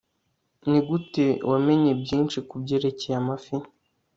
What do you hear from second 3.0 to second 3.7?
amafi